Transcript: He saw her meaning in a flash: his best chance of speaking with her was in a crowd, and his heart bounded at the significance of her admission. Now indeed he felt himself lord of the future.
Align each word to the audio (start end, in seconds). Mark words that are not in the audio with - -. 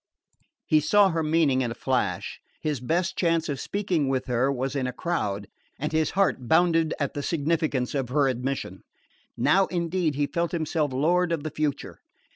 He 0.65 0.79
saw 0.79 1.09
her 1.09 1.21
meaning 1.21 1.61
in 1.61 1.69
a 1.69 1.75
flash: 1.75 2.39
his 2.59 2.79
best 2.79 3.15
chance 3.15 3.47
of 3.49 3.59
speaking 3.59 4.07
with 4.09 4.25
her 4.25 4.51
was 4.51 4.75
in 4.75 4.87
a 4.87 4.91
crowd, 4.91 5.45
and 5.77 5.91
his 5.91 6.09
heart 6.17 6.47
bounded 6.47 6.95
at 6.99 7.13
the 7.13 7.21
significance 7.21 7.93
of 7.93 8.09
her 8.09 8.27
admission. 8.27 8.81
Now 9.37 9.67
indeed 9.67 10.15
he 10.15 10.25
felt 10.25 10.53
himself 10.53 10.91
lord 10.91 11.31
of 11.31 11.43
the 11.43 11.51
future. 11.51 11.99